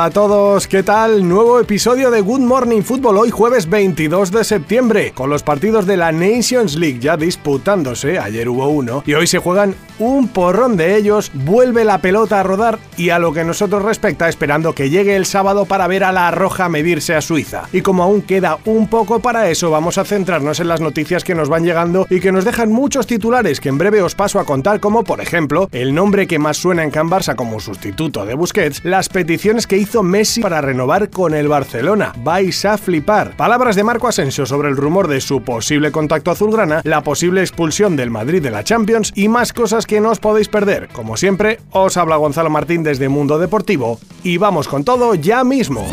Hola 0.00 0.06
a 0.06 0.12
todos, 0.12 0.66
¿qué 0.66 0.82
tal? 0.82 1.28
Nuevo 1.28 1.60
episodio 1.60 2.10
de 2.10 2.22
Good 2.22 2.40
Morning 2.40 2.80
Football 2.80 3.18
hoy 3.18 3.28
jueves 3.28 3.68
22 3.68 4.30
de 4.30 4.44
septiembre, 4.44 5.12
con 5.12 5.28
los 5.28 5.42
partidos 5.42 5.84
de 5.84 5.98
la 5.98 6.10
Nations 6.10 6.76
League 6.76 7.00
ya 7.00 7.18
disputándose, 7.18 8.18
ayer 8.18 8.48
hubo 8.48 8.66
uno, 8.68 9.02
y 9.04 9.12
hoy 9.12 9.26
se 9.26 9.36
juegan 9.36 9.74
un 9.98 10.28
porrón 10.28 10.78
de 10.78 10.96
ellos, 10.96 11.30
vuelve 11.34 11.84
la 11.84 11.98
pelota 11.98 12.40
a 12.40 12.42
rodar 12.42 12.78
y 12.96 13.10
a 13.10 13.18
lo 13.18 13.34
que 13.34 13.44
nosotros 13.44 13.82
respecta 13.82 14.30
esperando 14.30 14.74
que 14.74 14.88
llegue 14.88 15.16
el 15.16 15.26
sábado 15.26 15.66
para 15.66 15.86
ver 15.86 16.02
a 16.02 16.12
la 16.12 16.30
Roja 16.30 16.70
medirse 16.70 17.14
a 17.14 17.20
Suiza. 17.20 17.64
Y 17.70 17.82
como 17.82 18.02
aún 18.02 18.22
queda 18.22 18.56
un 18.64 18.88
poco 18.88 19.20
para 19.20 19.50
eso, 19.50 19.70
vamos 19.70 19.98
a 19.98 20.06
centrarnos 20.06 20.60
en 20.60 20.68
las 20.68 20.80
noticias 20.80 21.24
que 21.24 21.34
nos 21.34 21.50
van 21.50 21.64
llegando 21.64 22.06
y 22.08 22.20
que 22.20 22.32
nos 22.32 22.46
dejan 22.46 22.72
muchos 22.72 23.06
titulares 23.06 23.60
que 23.60 23.68
en 23.68 23.76
breve 23.76 24.00
os 24.00 24.14
paso 24.14 24.40
a 24.40 24.46
contar 24.46 24.80
como 24.80 25.04
por 25.04 25.20
ejemplo 25.20 25.68
el 25.72 25.94
nombre 25.94 26.26
que 26.26 26.38
más 26.38 26.56
suena 26.56 26.84
en 26.84 26.90
Can 26.90 27.10
Barça 27.10 27.36
como 27.36 27.60
sustituto 27.60 28.24
de 28.24 28.32
Busquets, 28.32 28.82
las 28.82 29.10
peticiones 29.10 29.66
que 29.66 29.76
hizo 29.76 29.89
Messi 30.02 30.40
para 30.40 30.60
renovar 30.60 31.10
con 31.10 31.34
el 31.34 31.48
Barcelona. 31.48 32.12
Vais 32.22 32.64
a 32.64 32.78
flipar. 32.78 33.36
Palabras 33.36 33.74
de 33.76 33.84
Marco 33.84 34.06
Asensio 34.06 34.46
sobre 34.46 34.68
el 34.68 34.76
rumor 34.76 35.08
de 35.08 35.20
su 35.20 35.42
posible 35.42 35.90
contacto 35.90 36.30
azulgrana, 36.30 36.80
la 36.84 37.02
posible 37.02 37.40
expulsión 37.40 37.96
del 37.96 38.10
Madrid 38.10 38.42
de 38.42 38.52
la 38.52 38.62
Champions 38.64 39.12
y 39.16 39.28
más 39.28 39.52
cosas 39.52 39.86
que 39.86 40.00
no 40.00 40.10
os 40.10 40.20
podéis 40.20 40.48
perder. 40.48 40.88
Como 40.92 41.16
siempre, 41.16 41.58
os 41.72 41.96
habla 41.96 42.16
Gonzalo 42.16 42.50
Martín 42.50 42.82
desde 42.84 43.08
Mundo 43.08 43.38
Deportivo 43.38 43.98
y 44.22 44.36
vamos 44.36 44.68
con 44.68 44.84
todo 44.84 45.14
ya 45.14 45.42
mismo. 45.42 45.86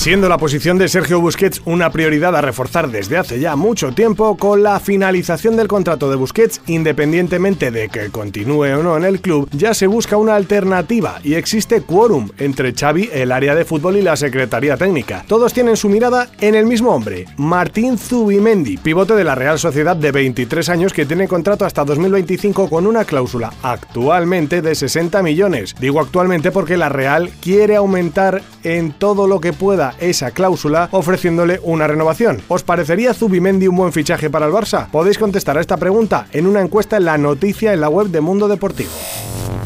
Siendo 0.00 0.30
la 0.30 0.38
posición 0.38 0.78
de 0.78 0.88
Sergio 0.88 1.20
Busquets 1.20 1.60
una 1.66 1.92
prioridad 1.92 2.34
a 2.34 2.40
reforzar 2.40 2.90
desde 2.90 3.18
hace 3.18 3.38
ya 3.38 3.54
mucho 3.54 3.92
tiempo, 3.92 4.38
con 4.38 4.62
la 4.62 4.80
finalización 4.80 5.58
del 5.58 5.68
contrato 5.68 6.08
de 6.08 6.16
Busquets, 6.16 6.62
independientemente 6.68 7.70
de 7.70 7.90
que 7.90 8.08
continúe 8.08 8.78
o 8.78 8.82
no 8.82 8.96
en 8.96 9.04
el 9.04 9.20
club, 9.20 9.46
ya 9.52 9.74
se 9.74 9.86
busca 9.86 10.16
una 10.16 10.36
alternativa 10.36 11.20
y 11.22 11.34
existe 11.34 11.82
quórum 11.82 12.30
entre 12.38 12.72
Xavi, 12.72 13.10
el 13.12 13.30
área 13.30 13.54
de 13.54 13.66
fútbol 13.66 13.98
y 13.98 14.00
la 14.00 14.16
Secretaría 14.16 14.78
Técnica. 14.78 15.22
Todos 15.28 15.52
tienen 15.52 15.76
su 15.76 15.90
mirada 15.90 16.30
en 16.40 16.54
el 16.54 16.64
mismo 16.64 16.92
hombre, 16.92 17.26
Martín 17.36 17.98
Zubimendi, 17.98 18.78
pivote 18.78 19.14
de 19.14 19.24
la 19.24 19.34
Real 19.34 19.58
Sociedad 19.58 19.96
de 19.96 20.12
23 20.12 20.66
años 20.70 20.94
que 20.94 21.04
tiene 21.04 21.28
contrato 21.28 21.66
hasta 21.66 21.84
2025 21.84 22.70
con 22.70 22.86
una 22.86 23.04
cláusula 23.04 23.52
actualmente 23.62 24.62
de 24.62 24.74
60 24.74 25.22
millones. 25.22 25.74
Digo 25.78 26.00
actualmente 26.00 26.52
porque 26.52 26.78
la 26.78 26.88
Real 26.88 27.30
quiere 27.42 27.76
aumentar 27.76 28.40
en 28.64 28.92
todo 28.92 29.26
lo 29.26 29.42
que 29.42 29.52
pueda 29.52 29.89
esa 29.98 30.30
cláusula 30.30 30.88
ofreciéndole 30.92 31.60
una 31.62 31.86
renovación. 31.86 32.40
¿Os 32.48 32.62
parecería 32.62 33.14
Zubimendi 33.14 33.68
un 33.68 33.76
buen 33.76 33.92
fichaje 33.92 34.30
para 34.30 34.46
el 34.46 34.52
Barça? 34.52 34.88
Podéis 34.90 35.18
contestar 35.18 35.58
a 35.58 35.60
esta 35.60 35.76
pregunta 35.76 36.26
en 36.32 36.46
una 36.46 36.60
encuesta 36.60 36.96
en 36.96 37.04
la 37.04 37.18
noticia 37.18 37.72
en 37.72 37.80
la 37.80 37.88
web 37.88 38.08
de 38.08 38.20
Mundo 38.20 38.48
Deportivo. 38.48 38.90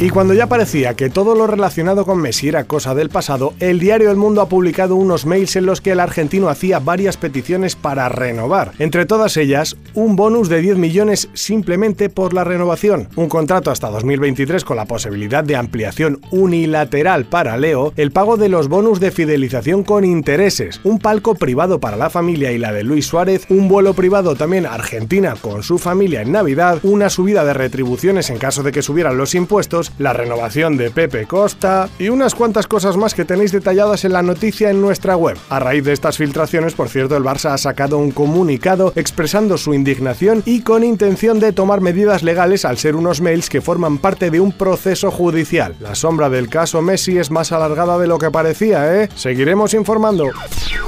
Y 0.00 0.10
cuando 0.10 0.34
ya 0.34 0.48
parecía 0.48 0.94
que 0.94 1.08
todo 1.08 1.36
lo 1.36 1.46
relacionado 1.46 2.04
con 2.04 2.20
Messi 2.20 2.48
era 2.48 2.64
cosa 2.64 2.96
del 2.96 3.10
pasado, 3.10 3.54
el 3.60 3.78
diario 3.78 4.10
El 4.10 4.16
Mundo 4.16 4.40
ha 4.40 4.48
publicado 4.48 4.96
unos 4.96 5.24
mails 5.24 5.54
en 5.54 5.66
los 5.66 5.80
que 5.80 5.92
el 5.92 6.00
argentino 6.00 6.48
hacía 6.48 6.80
varias 6.80 7.16
peticiones 7.16 7.76
para 7.76 8.08
renovar. 8.08 8.72
Entre 8.80 9.06
todas 9.06 9.36
ellas, 9.36 9.76
un 9.94 10.16
bonus 10.16 10.48
de 10.48 10.60
10 10.60 10.78
millones 10.78 11.28
simplemente 11.32 12.08
por 12.08 12.34
la 12.34 12.42
renovación, 12.42 13.08
un 13.14 13.28
contrato 13.28 13.70
hasta 13.70 13.88
2023 13.88 14.64
con 14.64 14.76
la 14.76 14.86
posibilidad 14.86 15.44
de 15.44 15.54
ampliación 15.54 16.20
unilateral 16.32 17.26
para 17.26 17.56
Leo, 17.56 17.92
el 17.96 18.10
pago 18.10 18.36
de 18.36 18.48
los 18.48 18.66
bonus 18.66 18.98
de 18.98 19.12
fidelización 19.12 19.84
con 19.84 20.04
intereses, 20.04 20.80
un 20.82 20.98
palco 20.98 21.36
privado 21.36 21.78
para 21.78 21.96
la 21.96 22.10
familia 22.10 22.50
y 22.50 22.58
la 22.58 22.72
de 22.72 22.82
Luis 22.82 23.06
Suárez, 23.06 23.46
un 23.48 23.68
vuelo 23.68 23.94
privado 23.94 24.34
también 24.34 24.66
a 24.66 24.74
Argentina 24.74 25.36
con 25.40 25.62
su 25.62 25.78
familia 25.78 26.20
en 26.20 26.32
Navidad, 26.32 26.80
una 26.82 27.10
subida 27.10 27.44
de 27.44 27.54
retribuciones 27.54 28.28
en 28.30 28.38
caso 28.38 28.64
de 28.64 28.72
que 28.72 28.82
subieran 28.82 29.16
los 29.16 29.36
impuestos, 29.36 29.84
la 29.98 30.12
renovación 30.12 30.76
de 30.76 30.90
Pepe 30.90 31.26
Costa 31.26 31.88
y 31.98 32.08
unas 32.08 32.34
cuantas 32.34 32.66
cosas 32.66 32.96
más 32.96 33.14
que 33.14 33.24
tenéis 33.24 33.52
detalladas 33.52 34.04
en 34.04 34.12
la 34.12 34.22
noticia 34.22 34.70
en 34.70 34.80
nuestra 34.80 35.16
web. 35.16 35.36
A 35.48 35.58
raíz 35.58 35.84
de 35.84 35.92
estas 35.92 36.16
filtraciones, 36.16 36.74
por 36.74 36.88
cierto, 36.88 37.16
el 37.16 37.22
Barça 37.22 37.52
ha 37.52 37.58
sacado 37.58 37.98
un 37.98 38.10
comunicado 38.10 38.92
expresando 38.96 39.58
su 39.58 39.74
indignación 39.74 40.42
y 40.44 40.62
con 40.62 40.84
intención 40.84 41.40
de 41.40 41.52
tomar 41.52 41.80
medidas 41.80 42.22
legales 42.22 42.64
al 42.64 42.78
ser 42.78 42.96
unos 42.96 43.20
mails 43.20 43.48
que 43.48 43.60
forman 43.60 43.98
parte 43.98 44.30
de 44.30 44.40
un 44.40 44.52
proceso 44.52 45.10
judicial. 45.10 45.74
La 45.80 45.94
sombra 45.94 46.28
del 46.28 46.48
caso 46.48 46.82
Messi 46.82 47.18
es 47.18 47.30
más 47.30 47.52
alargada 47.52 47.98
de 47.98 48.06
lo 48.06 48.18
que 48.18 48.30
parecía, 48.30 49.02
¿eh? 49.02 49.08
Seguiremos 49.14 49.74
informando. 49.74 50.30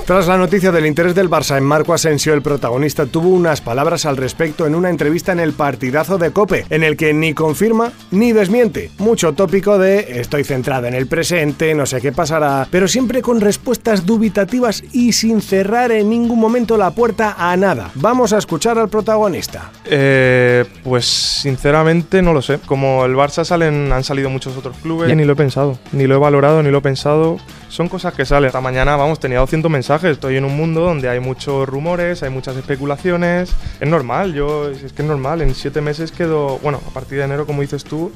Tras 0.06 0.28
la 0.28 0.37
noticia 0.37 0.71
del 0.71 0.87
interés 0.87 1.15
del 1.15 1.31
Barça 1.31 1.59
en 1.59 1.65
Marco 1.65 1.93
Asensio, 1.93 2.33
el 2.33 2.43
protagonista 2.43 3.06
tuvo 3.06 3.28
unas 3.28 3.61
palabras 3.61 4.06
al 4.06 4.17
respecto 4.17 4.67
en 4.67 4.75
una 4.75 4.91
entrevista 4.91 5.33
en 5.33 5.41
el 5.41 5.53
partidazo 5.53 6.19
de 6.19 6.31
Cope, 6.31 6.65
en 6.71 6.84
el 6.84 6.97
que 6.97 7.12
ni 7.12 7.34
confirma 7.34 7.93
ni 8.12 8.33
desmiente 8.33 8.86
mucho 8.99 9.33
tópico 9.33 9.79
de 9.79 10.21
estoy 10.21 10.45
centrado 10.45 10.87
en 10.87 10.95
el 10.95 11.07
presente, 11.07 11.75
no 11.75 11.87
sé 11.87 12.01
qué 12.01 12.13
pasará, 12.13 12.67
pero 12.71 12.89
siempre 12.89 13.23
con 13.23 13.41
respuestas 13.41 14.07
dubitativas 14.07 14.83
y 14.93 15.13
sin 15.13 15.41
cerrar 15.41 15.93
en 15.93 16.11
ningún 16.11 16.39
momento 16.39 16.77
la 16.77 16.91
puerta 16.91 17.37
a 17.39 17.57
nada. 17.57 17.91
Vamos 17.95 18.33
a 18.33 18.39
escuchar 18.39 18.79
al 18.79 18.89
protagonista. 18.89 19.71
Eh, 19.85 20.65
pues 20.83 21.05
sinceramente 21.07 22.23
no 22.23 22.33
lo 22.33 22.43
sé. 22.43 22.59
Como 22.67 23.05
el 23.05 23.15
Barça 23.15 23.45
salen, 23.45 23.93
han 23.93 24.05
salido 24.05 24.31
muchos 24.31 24.57
otros 24.57 24.77
clubes, 24.79 25.15
ni 25.15 25.25
lo 25.25 25.33
he 25.33 25.37
pensado, 25.37 25.79
ni 25.93 26.07
lo 26.07 26.17
he 26.17 26.19
valorado, 26.19 26.63
ni 26.63 26.71
lo 26.71 26.79
he 26.79 26.83
pensado. 26.83 27.39
Son 27.69 27.89
cosas 27.89 28.15
que 28.15 28.25
salen. 28.25 28.47
Esta 28.47 28.61
mañana, 28.61 28.97
vamos, 28.97 29.19
tenía 29.19 29.39
200 29.41 29.71
mensajes. 29.71 30.13
Estoy 30.13 30.37
en 30.37 30.45
un 30.45 30.57
mundo 30.57 30.83
donde 30.83 31.09
hay 31.09 31.21
muchos 31.21 31.69
rumores, 31.69 32.23
hay 32.23 32.31
muchas 32.31 32.57
especulaciones. 32.57 33.55
Es 33.81 33.89
normal, 33.89 34.35
yo, 34.35 34.69
es 34.71 34.93
que 34.93 35.03
es 35.03 35.09
normal. 35.09 35.43
En 35.43 35.55
siete 35.55 35.81
meses 35.81 36.13
quedo, 36.13 36.59
bueno, 36.59 36.81
a 36.87 36.91
partir 36.91 37.19
de 37.19 37.25
enero, 37.25 37.47
como 37.47 37.63
dices 37.63 37.85
tú, 37.85 38.13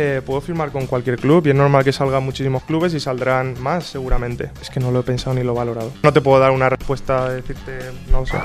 eh, 0.00 0.22
puedo 0.24 0.40
firmar 0.40 0.70
con 0.70 0.86
cualquier 0.86 1.18
club 1.18 1.44
y 1.46 1.50
es 1.50 1.56
normal 1.56 1.82
que 1.82 1.92
salgan 1.92 2.22
muchísimos 2.22 2.62
clubes 2.62 2.94
y 2.94 3.00
saldrán 3.00 3.60
más 3.60 3.84
seguramente. 3.84 4.52
Es 4.62 4.70
que 4.70 4.78
no 4.78 4.92
lo 4.92 5.00
he 5.00 5.02
pensado 5.02 5.34
ni 5.34 5.42
lo 5.42 5.52
he 5.52 5.56
valorado. 5.56 5.92
No 6.04 6.12
te 6.12 6.20
puedo 6.20 6.38
dar 6.38 6.52
una 6.52 6.68
respuesta, 6.68 7.30
decirte, 7.30 7.78
no 8.08 8.20
lo 8.20 8.26
sé. 8.26 8.38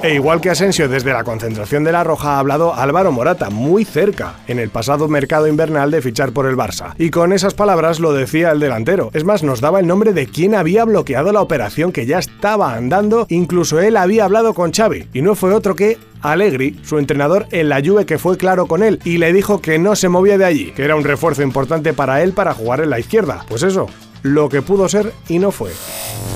E 0.00 0.14
igual 0.14 0.40
que 0.40 0.50
Asensio 0.50 0.88
desde 0.88 1.12
la 1.12 1.24
concentración 1.24 1.82
de 1.82 1.90
la 1.90 2.04
Roja 2.04 2.36
ha 2.36 2.38
hablado 2.38 2.72
Álvaro 2.72 3.10
Morata, 3.10 3.50
muy 3.50 3.84
cerca, 3.84 4.36
en 4.46 4.60
el 4.60 4.70
pasado 4.70 5.08
mercado 5.08 5.48
invernal 5.48 5.90
de 5.90 6.00
fichar 6.00 6.30
por 6.30 6.46
el 6.46 6.56
Barça. 6.56 6.94
Y 6.98 7.10
con 7.10 7.32
esas 7.32 7.54
palabras 7.54 7.98
lo 7.98 8.12
decía 8.12 8.52
el 8.52 8.60
delantero. 8.60 9.10
Es 9.12 9.24
más, 9.24 9.42
nos 9.42 9.60
daba 9.60 9.80
el 9.80 9.88
nombre 9.88 10.12
de 10.12 10.28
quien 10.28 10.54
había 10.54 10.84
bloqueado 10.84 11.32
la 11.32 11.42
operación 11.42 11.90
que 11.90 12.06
ya 12.06 12.20
estaba 12.20 12.74
andando, 12.74 13.26
incluso 13.28 13.80
él 13.80 13.96
había 13.96 14.24
hablado 14.24 14.54
con 14.54 14.72
Xavi, 14.72 15.08
y 15.12 15.20
no 15.22 15.34
fue 15.34 15.52
otro 15.52 15.74
que 15.74 15.98
Allegri, 16.22 16.78
su 16.84 16.98
entrenador 16.98 17.46
en 17.50 17.68
la 17.68 17.80
Juve 17.84 18.06
que 18.06 18.18
fue 18.18 18.36
claro 18.36 18.66
con 18.66 18.82
él 18.82 19.00
y 19.04 19.18
le 19.18 19.32
dijo 19.32 19.60
que 19.60 19.78
no 19.78 19.94
se 19.96 20.08
movía 20.08 20.38
de 20.38 20.44
allí, 20.44 20.72
que 20.72 20.84
era 20.84 20.96
un 20.96 21.04
refuerzo 21.04 21.42
importante 21.42 21.92
para 21.92 22.22
él 22.22 22.32
para 22.32 22.54
jugar 22.54 22.80
en 22.80 22.90
la 22.90 22.98
izquierda. 22.98 23.44
Pues 23.48 23.62
eso, 23.62 23.86
lo 24.22 24.48
que 24.48 24.62
pudo 24.62 24.88
ser 24.88 25.12
y 25.28 25.38
no 25.38 25.50
fue. 25.50 25.70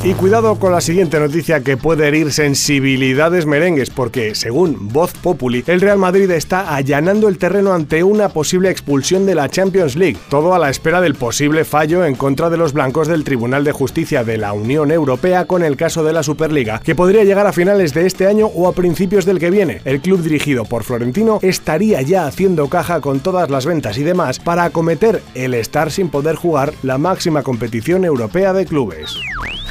Y 0.04 0.14
cuidado 0.14 0.56
con 0.56 0.72
la 0.72 0.80
siguiente 0.80 1.20
noticia 1.20 1.60
que 1.60 1.76
puede 1.76 2.08
herir 2.08 2.32
sensibilidades 2.32 3.46
merengues, 3.46 3.90
porque 3.90 4.34
según 4.34 4.88
Voz 4.92 5.12
Populi, 5.12 5.62
el 5.68 5.80
Real 5.80 5.98
Madrid 5.98 6.28
está 6.32 6.74
allanando 6.74 7.28
el 7.28 7.38
terreno 7.38 7.72
ante 7.72 8.02
una 8.02 8.28
posible 8.28 8.70
expulsión 8.70 9.26
de 9.26 9.36
la 9.36 9.48
Champions 9.48 9.94
League, 9.94 10.18
todo 10.28 10.54
a 10.54 10.58
la 10.58 10.70
espera 10.70 11.00
del 11.00 11.14
posible 11.14 11.64
fallo 11.64 12.04
en 12.04 12.16
contra 12.16 12.50
de 12.50 12.56
los 12.56 12.72
blancos 12.72 13.06
del 13.06 13.22
Tribunal 13.22 13.62
de 13.62 13.70
Justicia 13.70 14.24
de 14.24 14.38
la 14.38 14.52
Unión 14.52 14.90
Europea 14.90 15.44
con 15.44 15.62
el 15.62 15.76
caso 15.76 16.02
de 16.02 16.12
la 16.12 16.24
Superliga, 16.24 16.80
que 16.80 16.96
podría 16.96 17.22
llegar 17.22 17.46
a 17.46 17.52
finales 17.52 17.94
de 17.94 18.06
este 18.06 18.26
año 18.26 18.46
o 18.46 18.68
a 18.68 18.72
principios 18.72 19.24
del 19.24 19.38
que 19.38 19.50
viene. 19.50 19.82
El 19.84 20.00
club 20.00 20.20
dirigido 20.20 20.64
por 20.64 20.82
Florentino 20.82 21.38
estaría 21.42 22.02
ya 22.02 22.26
haciendo 22.26 22.68
caja 22.68 23.00
con 23.00 23.20
todas 23.20 23.50
las 23.50 23.66
ventas 23.66 23.98
y 23.98 24.02
demás 24.02 24.40
para 24.40 24.64
acometer 24.64 25.22
el 25.34 25.54
estar 25.54 25.92
sin 25.92 26.08
poder 26.08 26.34
jugar 26.34 26.72
la 26.82 26.98
máxima 26.98 27.44
competición 27.72 28.04
europea 28.04 28.52
de 28.52 28.66
clubes. 28.66 29.18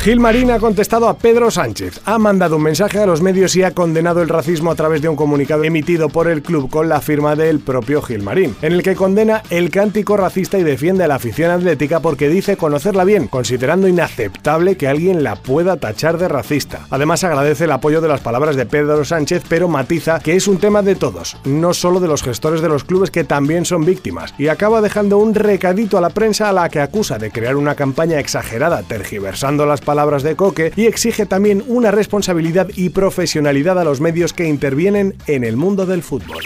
Gilmarín 0.02 0.50
ha 0.50 0.58
contestado 0.58 1.08
a 1.08 1.16
Pedro 1.16 1.52
Sánchez, 1.52 2.02
ha 2.06 2.18
mandado 2.18 2.56
un 2.56 2.64
mensaje 2.64 2.98
a 2.98 3.06
los 3.06 3.22
medios 3.22 3.56
y 3.56 3.62
ha 3.62 3.76
condenado 3.76 4.24
el 4.24 4.30
racismo 4.30 4.72
a 4.72 4.76
través 4.76 5.04
de 5.04 5.10
un 5.10 5.16
comunicado 5.16 5.64
emitido 5.64 6.10
por 6.10 6.28
el 6.28 6.42
club 6.42 6.72
con 6.72 6.90
la 6.90 7.02
firma 7.02 7.36
del 7.36 7.60
propio 7.60 8.02
Gilmarín, 8.02 8.56
en 8.64 8.74
el 8.74 8.82
que 8.82 8.96
condena 8.96 9.44
el 9.52 9.70
cántico 9.70 10.18
racista 10.18 10.58
y 10.58 10.64
defiende 10.64 11.04
a 11.04 11.08
la 11.08 11.16
afición 11.16 11.52
atlética 11.52 12.00
porque 12.00 12.30
dice 12.30 12.58
conocerla 12.58 13.04
bien, 13.04 13.28
considerando 13.28 13.88
inaceptable 13.88 14.76
que 14.76 14.88
alguien 14.88 15.24
la 15.24 15.36
pueda 15.36 15.78
tachar 15.78 16.18
de 16.18 16.28
racista. 16.28 16.88
Además 16.90 17.24
agradece 17.24 17.66
el 17.66 17.72
apoyo 17.72 18.02
de 18.02 18.08
las 18.08 18.22
palabras 18.22 18.56
de 18.56 18.66
Pedro 18.66 19.06
Sánchez, 19.06 19.44
pero 19.48 19.68
matiza 19.68 20.20
que 20.20 20.36
es 20.36 20.48
un 20.48 20.58
tema 20.58 20.82
de 20.82 20.96
todos, 20.96 21.38
no 21.46 21.76
solo 21.76 22.00
de 22.00 22.08
los 22.08 22.24
gestores 22.24 22.62
de 22.62 22.70
los 22.70 22.86
clubes 22.86 23.12
que 23.12 23.24
también 23.24 23.66
son 23.66 23.86
víctimas, 23.86 24.34
y 24.40 24.48
acaba 24.48 24.82
dejando 24.82 25.20
un 25.20 25.36
recadito 25.36 26.00
a 26.00 26.02
la 26.02 26.10
prensa 26.10 26.50
a 26.50 26.54
la 26.54 26.70
que 26.70 26.80
acusa 26.80 27.20
de 27.20 27.30
crear 27.30 27.56
una 27.56 27.76
exagerada 28.20 28.84
tergiversando 28.84 29.66
las 29.66 29.82
palabras 29.82 30.24
de 30.24 30.36
Coque 30.36 30.72
y 30.76 30.86
exige 30.86 31.26
también 31.26 31.64
una 31.68 31.92
responsabilidad 31.92 32.70
y 32.76 32.90
profesionalidad 32.90 33.80
a 33.80 33.84
los 33.84 34.02
medios 34.02 34.34
que 34.34 34.48
intervienen 34.48 35.16
en 35.28 35.44
el 35.44 35.58
mundo 35.58 35.86
del 35.86 36.04
fútbol. 36.04 36.44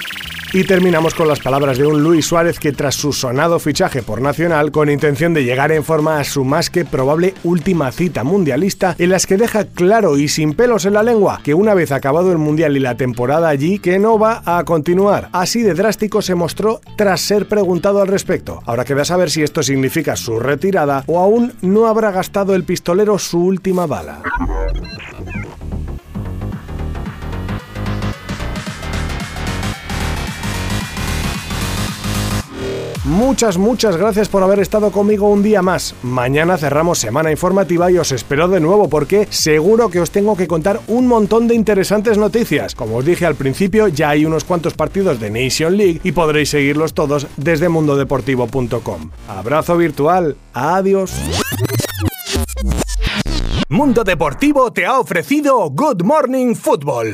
Y 0.56 0.64
terminamos 0.64 1.14
con 1.14 1.28
las 1.28 1.42
palabras 1.42 1.78
de 1.78 1.86
un 1.86 2.02
Luis 2.02 2.28
Suárez 2.28 2.60
que 2.60 2.72
tras 2.72 2.96
su 2.96 3.12
sonado 3.12 3.60
fichaje 3.60 4.02
por 4.02 4.22
Nacional, 4.22 4.72
con 4.72 4.90
intención 4.90 5.34
de 5.34 5.44
llegar 5.44 5.74
en 5.74 5.84
forma 5.84 6.18
a 6.18 6.24
su 6.24 6.46
más 6.46 6.70
que 6.70 6.86
probable 6.86 7.34
última 7.44 7.92
cita 7.92 8.24
mundialista, 8.24 8.96
en 8.98 9.10
las 9.10 9.26
que 9.26 9.36
deja 9.36 9.66
claro 9.66 10.18
y 10.18 10.30
sin 10.30 10.54
pelos 10.54 10.86
en 10.86 10.94
la 10.94 11.04
lengua 11.04 11.42
que 11.44 11.54
una 11.54 11.74
vez 11.74 11.92
acabado 11.92 12.32
el 12.32 12.38
Mundial 12.38 12.78
y 12.78 12.80
la 12.80 12.96
temporada 12.96 13.50
allí, 13.50 13.80
que 13.80 14.00
no 14.00 14.18
va 14.18 14.44
a 14.46 14.64
continuar. 14.64 15.28
Así 15.34 15.62
de 15.62 15.74
drástico 15.74 16.22
se 16.22 16.36
mostró 16.36 16.80
tras 16.96 17.20
ser 17.20 17.50
preguntado 17.50 18.02
al 18.02 18.08
respecto. 18.08 18.64
Ahora 18.66 18.86
queda 18.86 19.04
saber 19.04 19.32
si 19.32 19.44
esto 19.44 19.62
significa 19.62 20.16
su 20.16 20.40
retirada 20.40 21.04
o 21.08 21.20
aún 21.20 21.52
no 21.62 21.88
habrá 21.88 22.12
gastado 22.12 22.56
el 22.56 22.64
pistolero 22.64 23.20
su 23.20 23.44
última 23.44 23.88
bala. 23.88 24.22
Muchas, 33.06 33.60
muchas 33.60 33.98
gracias 33.98 34.30
por 34.30 34.42
haber 34.42 34.58
estado 34.60 34.92
conmigo 34.92 35.30
un 35.30 35.44
día 35.44 35.62
más. 35.62 35.94
Mañana 36.02 36.58
cerramos 36.58 36.98
semana 36.98 37.30
informativa 37.30 37.92
y 37.92 38.00
os 38.00 38.12
espero 38.12 38.48
de 38.48 38.60
nuevo 38.60 38.90
porque 38.90 39.28
seguro 39.30 39.90
que 39.90 40.02
os 40.02 40.10
tengo 40.10 40.36
que 40.36 40.48
contar 40.48 40.80
un 40.88 41.06
montón 41.06 41.48
de 41.48 41.54
interesantes 41.54 42.18
noticias. 42.18 42.74
Como 42.74 42.98
os 42.98 43.06
dije 43.06 43.28
al 43.28 43.36
principio, 43.36 43.90
ya 43.90 44.10
hay 44.10 44.26
unos 44.26 44.44
cuantos 44.44 44.74
partidos 44.74 45.20
de 45.20 45.30
Nation 45.30 45.78
League 45.78 46.02
y 46.04 46.14
podréis 46.14 46.50
seguirlos 46.50 46.96
todos 46.96 47.28
desde 47.38 47.70
mundodeportivo.com. 47.70 49.12
Abrazo 49.28 49.78
virtual. 49.78 50.36
Adiós. 50.54 51.14
Mundo 53.70 54.04
Deportivo 54.04 54.72
te 54.74 54.86
ha 54.86 55.00
ofrecido 55.00 55.70
Good 55.70 56.02
Morning 56.04 56.56
Football 56.56 57.14